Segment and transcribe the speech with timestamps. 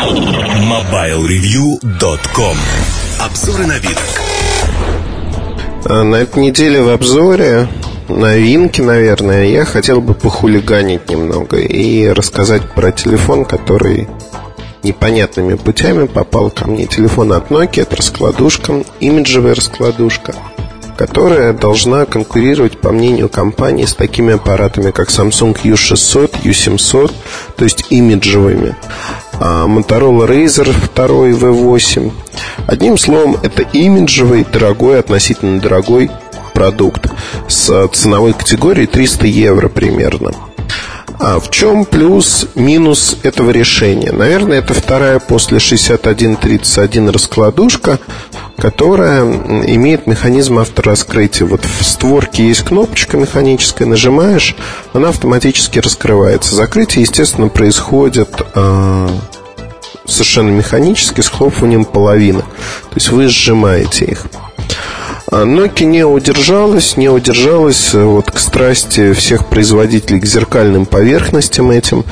[0.00, 2.56] MobileReview.com
[3.20, 3.98] Обзоры на вид.
[5.84, 7.68] А, на этой неделе в обзоре
[8.08, 14.08] новинки, наверное, я хотел бы похулиганить немного и рассказать про телефон, который
[14.82, 16.86] непонятными путями попал ко мне.
[16.86, 20.34] Телефон от Nokia, это раскладушка, имиджевая раскладушка–
[21.00, 27.10] которая должна конкурировать, по мнению компании, с такими аппаратами, как Samsung U600, U700,
[27.56, 28.76] то есть имиджевыми.
[29.42, 32.12] А Motorola Razer 2 V8.
[32.66, 36.10] Одним словом, это имиджевый, дорогой, относительно дорогой
[36.52, 37.10] продукт
[37.48, 40.32] с ценовой категорией 300 евро примерно.
[41.18, 44.12] А в чем плюс, минус этого решения?
[44.12, 47.98] Наверное, это вторая после 6131 раскладушка,
[48.60, 51.46] которая имеет механизм автораскрытия.
[51.46, 54.54] Вот в створке есть кнопочка механическая, нажимаешь,
[54.92, 56.54] она автоматически раскрывается.
[56.54, 59.08] Закрытие, естественно, происходит э,
[60.04, 62.42] совершенно механически с хлопыванием половины.
[62.42, 64.26] То есть вы сжимаете их.
[65.30, 71.70] А Nokia не удержалась, не удержалась э, вот к страсти всех производителей к зеркальным поверхностям
[71.70, 72.04] этим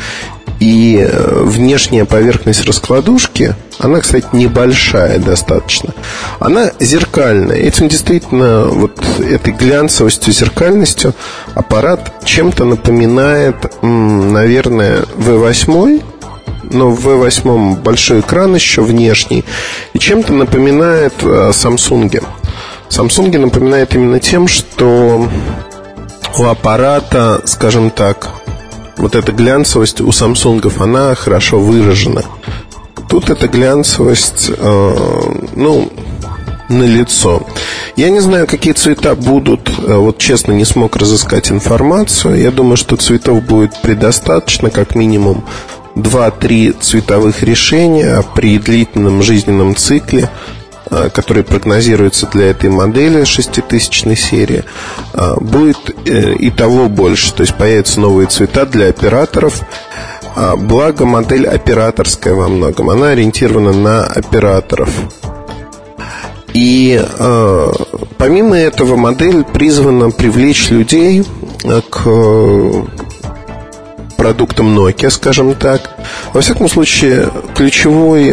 [0.61, 5.95] и э, внешняя поверхность раскладушки, она, кстати, небольшая достаточно.
[6.41, 7.57] Она зеркальная.
[7.57, 11.15] Этим действительно, вот этой глянцевостью, зеркальностью
[11.55, 16.03] аппарат чем-то напоминает, наверное, V8,
[16.71, 19.45] но в V8 большой экран еще внешний,
[19.93, 22.25] и чем-то напоминает э, Samsung.
[22.91, 25.29] Samsung напоминает именно тем, что
[26.39, 28.29] у аппарата, скажем так,
[28.99, 32.25] вот эта глянцевость у самсунгов, она хорошо выражена.
[33.09, 34.95] Тут эта глянцевость, э,
[35.55, 35.91] ну,
[36.69, 37.43] на лицо.
[37.97, 39.71] Я не знаю, какие цвета будут.
[39.79, 42.41] Э, вот честно, не смог разыскать информацию.
[42.41, 45.45] Я думаю, что цветов будет предостаточно, как минимум
[45.95, 50.31] 2-3 цветовых решения при длительном жизненном цикле.
[50.91, 54.65] Э, который прогнозируется для этой модели шеститысячной серии,
[55.13, 55.77] э, будет
[56.07, 57.35] э, и того больше.
[57.35, 59.61] То есть появятся новые цвета для операторов.
[60.57, 62.91] Благо модель операторская во многом.
[62.91, 64.89] Она ориентирована на операторов.
[66.55, 67.03] И
[68.19, 71.25] помимо этого модель призвана привлечь людей
[71.91, 72.07] к
[74.19, 75.91] продуктом Nokia, скажем так.
[76.35, 78.33] Во всяком случае, ключевой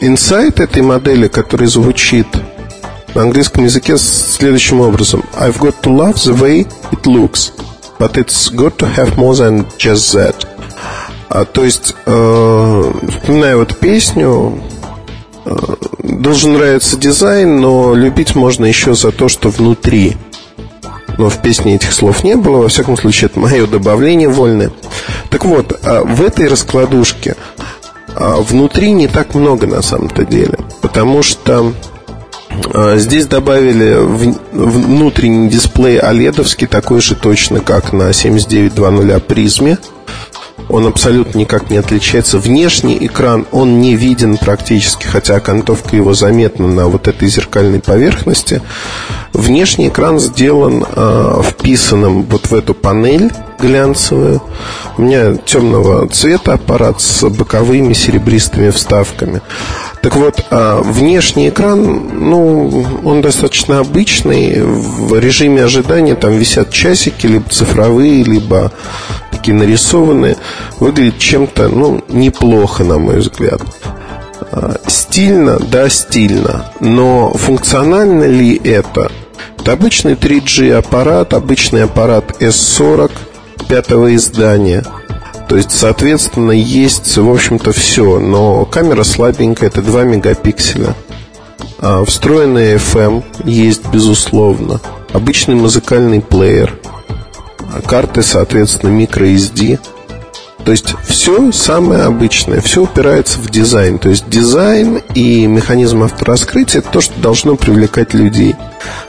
[0.00, 2.28] инсайт этой модели, который звучит
[3.14, 5.24] на английском языке следующим образом.
[5.38, 7.52] I've got to love the way it looks,
[7.98, 10.46] but it's good to have more than just that.
[11.28, 14.62] А, то есть, э, вспоминая вот песню,
[15.44, 15.56] э,
[16.02, 20.16] должен нравиться дизайн, но любить можно еще за то, что внутри–
[21.18, 22.62] но в песне этих слов не было.
[22.62, 24.70] Во всяком случае, это мое добавление вольное.
[25.30, 27.36] Так вот, а в этой раскладушке
[28.14, 30.58] а, внутри не так много на самом-то деле.
[30.80, 31.74] Потому что
[32.72, 33.96] а, Здесь добавили
[34.52, 39.78] внутренний дисплей оледовский, такой же точно, как на 7920 призме.
[40.68, 42.38] Он абсолютно никак не отличается.
[42.38, 48.60] Внешний экран, он не виден практически, хотя окантовка его заметна на вот этой зеркальной поверхности.
[49.32, 54.42] Внешний экран сделан э, вписанным вот в эту панель глянцевую.
[54.96, 59.40] У меня темного цвета аппарат с боковыми серебристыми вставками.
[60.02, 64.62] Так вот, а внешний экран, ну, он достаточно обычный.
[64.62, 68.70] В режиме ожидания там висят часики, либо цифровые, либо
[69.32, 70.36] такие нарисованные.
[70.78, 73.60] Выглядит чем-то, ну, неплохо, на мой взгляд.
[74.52, 76.72] А, стильно, да, стильно.
[76.80, 79.10] Но функционально ли это?
[79.58, 83.10] Это обычный 3G аппарат, обычный аппарат S40
[83.68, 84.84] пятого издания–
[85.48, 88.20] то есть, соответственно, есть, в общем-то, все.
[88.20, 90.94] Но камера слабенькая, это 2 мегапикселя.
[91.78, 94.80] А встроенный FM есть, безусловно.
[95.12, 96.74] Обычный музыкальный плеер.
[97.74, 99.78] А карты, соответственно, microSD.
[100.64, 103.98] То есть все самое обычное, все упирается в дизайн.
[103.98, 108.54] То есть дизайн и механизм автораскрытия это то, что должно привлекать людей.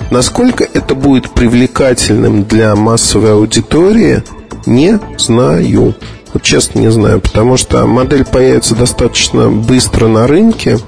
[0.09, 4.23] Насколько это будет привлекательным для массовой аудитории,
[4.65, 5.95] не знаю.
[6.33, 10.79] Вот честно не знаю, потому что модель появится достаточно быстро на рынке.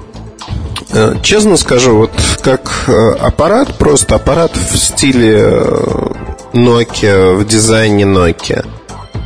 [0.92, 2.12] Э, честно скажу, вот
[2.42, 6.12] как э, аппарат, просто аппарат в стиле э,
[6.52, 8.66] Nokia, в дизайне Nokia.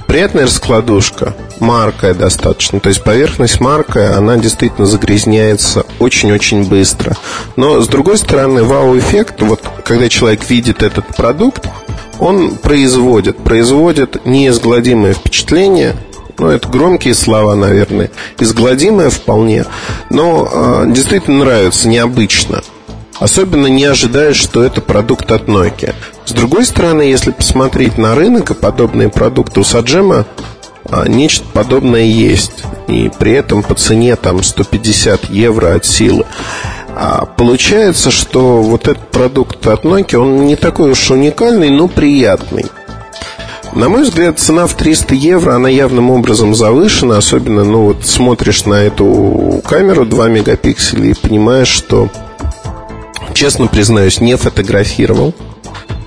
[0.06, 2.78] Приятная раскладушка, маркая достаточно.
[2.80, 7.16] То есть поверхность маркая, она действительно загрязняется очень-очень быстро.
[7.56, 11.66] Но с другой стороны, вау-эффект, вот когда человек видит этот продукт,
[12.18, 15.96] он производит, производит неизгладимое впечатление
[16.38, 19.64] Ну, это громкие слова, наверное, изгладимые вполне,
[20.10, 22.62] но э, действительно нравится, необычно.
[23.18, 25.94] Особенно не ожидаешь, что это продукт от Nokia.
[26.26, 30.26] С другой стороны, если посмотреть на рынок и подобные продукты у Саджема,
[30.90, 32.64] а, нечто подобное есть.
[32.88, 36.24] И при этом по цене там 150 евро от силы.
[36.98, 42.64] А получается, что вот этот продукт от Nokia, он не такой уж уникальный, но приятный.
[43.74, 48.64] На мой взгляд, цена в 300 евро, она явным образом завышена, особенно, ну вот смотришь
[48.64, 52.08] на эту камеру 2 мегапикселя и понимаешь, что,
[53.34, 55.34] честно признаюсь, не фотографировал,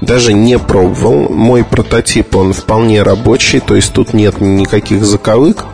[0.01, 1.30] даже не пробовал.
[1.30, 5.65] Мой прототип, он вполне рабочий, то есть тут нет никаких заковык,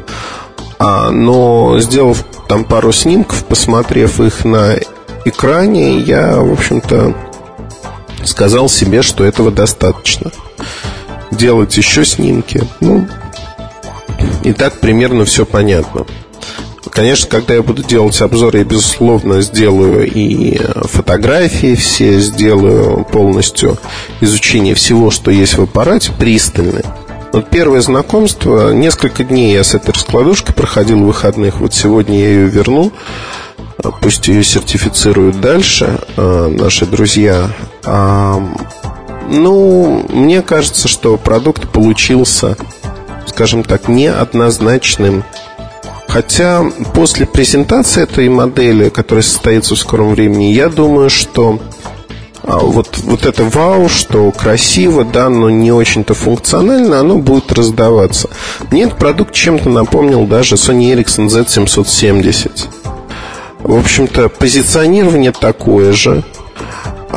[0.78, 4.76] а, но сделав там пару снимков, посмотрев их на
[5.26, 7.16] экране, я, в общем-то,
[8.24, 10.32] сказал себе, что этого достаточно
[11.32, 12.64] делать еще снимки.
[12.80, 13.08] Ну,
[14.44, 16.06] и так примерно все понятно.
[16.92, 23.78] Конечно, когда я буду делать обзор, я, безусловно, сделаю и фотографии все, сделаю полностью
[24.22, 26.84] изучение всего, что есть в аппарате, пристально.
[27.34, 32.48] Вот первое знакомство, несколько дней я с этой раскладушкой проходил выходных, вот сегодня я ее
[32.48, 32.94] верну,
[34.02, 37.50] пусть ее сертифицируют дальше а, наши друзья.
[39.28, 42.58] Ну, мне кажется, что продукт получился,
[43.26, 45.24] скажем так, неоднозначным.
[46.08, 46.64] Хотя
[46.94, 51.60] после презентации этой модели, которая состоится в скором времени, я думаю, что
[52.44, 58.30] а, вот, вот это вау, что красиво, да, но не очень-то функционально, оно будет раздаваться.
[58.70, 62.85] Мне этот продукт чем-то напомнил даже Sony Ericsson Z770.
[63.66, 66.24] В общем-то, позиционирование такое же–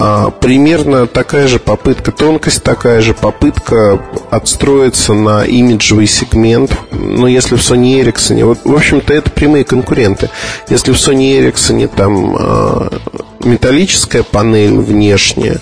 [0.00, 4.00] а, примерно такая же попытка, тонкость такая же попытка
[4.30, 6.70] отстроиться на имиджевый сегмент.
[6.92, 10.30] Ну, если в Sony Ericsson, вот, в общем-то, это прямые конкуренты.
[10.68, 12.90] Если в Sony Ericsson там э,
[13.40, 15.58] металлическая панель внешняя,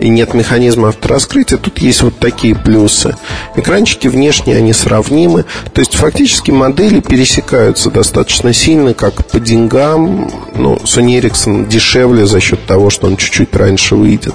[0.00, 3.16] и нет механизма автораскрытия, тут есть вот такие плюсы.
[3.56, 5.44] Экранчики внешне, они сравнимы.
[5.72, 10.30] То есть фактически модели пересекаются достаточно сильно, как по деньгам.
[10.54, 14.34] Ну, Sony Ericsson дешевле за счет того, что он чуть-чуть раньше выйдет.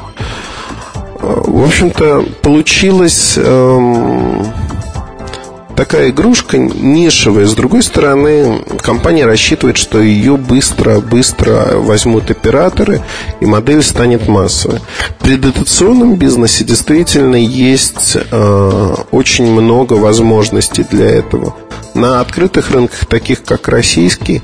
[1.19, 4.45] В общем-то, получилось эм,
[5.75, 7.45] такая игрушка нишевая.
[7.45, 13.01] С другой стороны, компания рассчитывает, что ее быстро-быстро возьмут операторы,
[13.39, 14.79] и модель станет массовой.
[15.19, 21.55] В предотационном бизнесе действительно есть э, очень много возможностей для этого.
[21.93, 24.41] На открытых рынках, таких как российский,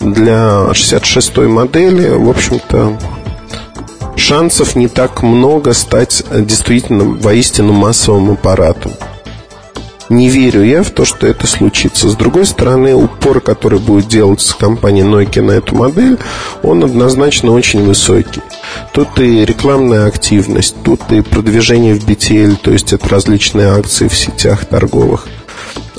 [0.00, 2.98] для 66-й модели, в общем-то,
[4.16, 8.92] шансов не так много стать действительно воистину массовым аппаратом.
[10.10, 12.08] Не верю я в то, что это случится.
[12.08, 16.18] С другой стороны, упор, который будет делать компания Nokia на эту модель,
[16.64, 18.42] он однозначно очень высокий.
[18.92, 24.16] Тут и рекламная активность, тут и продвижение в BTL, то есть это различные акции в
[24.16, 25.28] сетях торговых.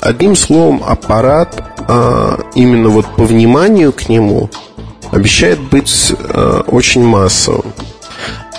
[0.02, 4.50] Одним словом, аппарат а, именно вот по вниманию к нему
[5.10, 7.72] обещает быть а, очень массовым.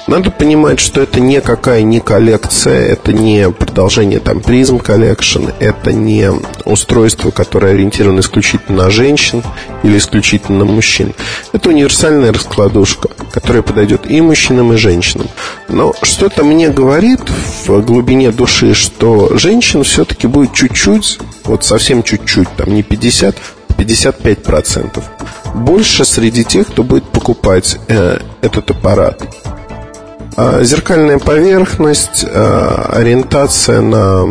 [0.05, 6.29] Надо понимать, что это никакая не коллекция, это не продолжение там Prism Collection, это не
[6.65, 9.41] устройство, которое ориентировано исключительно на женщин
[9.81, 11.13] или исключительно на мужчин.
[11.53, 15.27] Это универсальная раскладушка, которая подойдет и мужчинам, и женщинам.
[15.69, 17.21] Но что-то мне говорит
[17.65, 23.37] в глубине души, что женщин все-таки будет чуть-чуть, вот совсем чуть-чуть, там не 50,
[23.77, 25.01] 55%.
[25.55, 29.32] Больше среди тех, кто будет покупать э, этот аппарат.
[30.35, 34.25] А, зеркальная поверхность, а, ориентация на,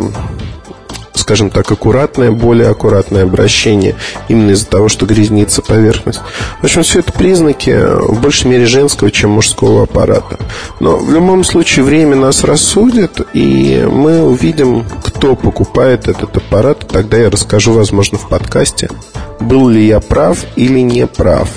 [1.13, 3.95] скажем так, аккуратное, более аккуратное обращение,
[4.27, 6.19] именно из-за того, что грязнится поверхность.
[6.61, 10.37] В общем, все это признаки в большей мере женского, чем мужского аппарата.
[10.79, 16.85] Но в любом случае время нас рассудит, и мы увидим, кто покупает этот аппарат.
[16.91, 18.89] Тогда я расскажу, возможно, в подкасте,
[19.39, 21.49] был ли я прав или не прав.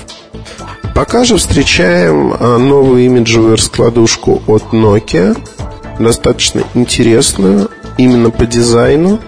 [0.97, 5.37] Пока же встречаем а, новую имиджевую раскладушку от Nokia,
[5.99, 9.19] достаточно интересную, именно по дизайну.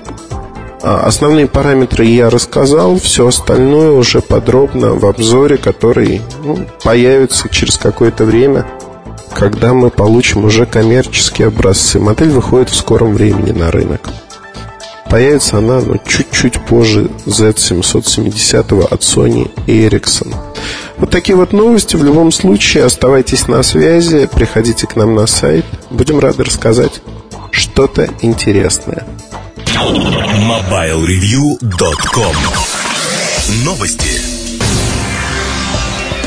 [0.82, 7.78] А, основные параметры я рассказал, все остальное уже подробно в обзоре, который ну, появится через
[7.78, 8.66] какое-то время,
[9.36, 12.00] когда мы получим уже коммерческие образцы.
[12.00, 14.10] Модель выходит в скором времени на рынок.
[15.10, 20.36] Появится она ну, чуть-чуть позже Z770 от Sony Ericsson.
[20.98, 21.96] Вот такие вот новости.
[21.96, 25.66] В любом случае, оставайтесь на связи, приходите к нам на сайт.
[25.90, 27.02] Будем рады рассказать
[27.52, 29.08] что-то интересное.
[29.66, 32.36] MobileReview.com
[33.64, 34.39] Новости.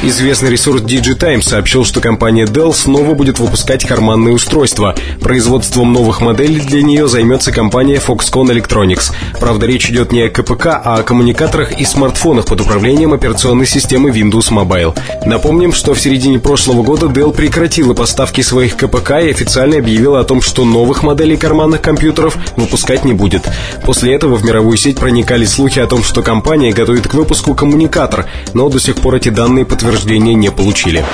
[0.04, 4.96] Известный ресурс DigiTime сообщил, что компания Dell снова будет выпускать карманные устройства.
[5.20, 9.12] Производством новых моделей для нее займется компания Foxconn Electronics.
[9.38, 14.10] Правда, речь идет не о КПК, а о коммуникаторах и смартфонах под управлением операционной системы
[14.10, 14.98] Windows Mobile.
[15.24, 20.24] Напомним, что в середине прошлого года Dell прекратила поставки своих КПК и официально объявила о
[20.24, 23.48] том, что новых моделей карманных компьютеров выпускать не будет.
[23.86, 28.26] После этого в мировую сеть проникали слухи о том, что компания готовит к выпуску коммуникатор,
[28.52, 31.04] но до сих пор эти данные подтверждены подтверждения не получили.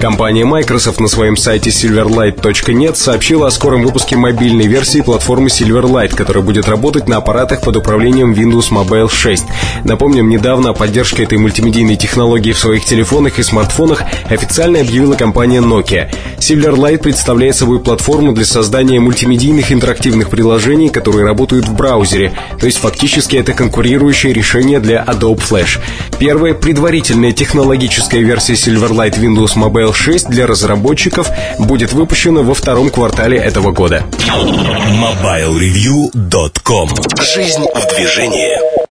[0.00, 6.44] Компания Microsoft на своем сайте silverlight.net сообщила о скором выпуске мобильной версии платформы Silverlight, которая
[6.44, 9.44] будет работать на аппаратах под управлением Windows Mobile 6.
[9.82, 15.60] Напомним, недавно о поддержке этой мультимедийной технологии в своих телефонах и смартфонах официально объявила компания
[15.60, 16.08] Nokia.
[16.38, 22.78] Silverlight представляет собой платформу для создания мультимедийных интерактивных приложений, которые работают в браузере, то есть
[22.78, 25.80] фактически это конкурирующее решение для Adobe Flash.
[26.20, 32.90] Первая предварительная технологическая версия Silverlight Windows Mobile Mobile 6 для разработчиков будет выпущена во втором
[32.90, 34.04] квартале этого года.
[34.18, 36.90] MobileReview.com
[37.22, 38.87] Жизнь в движении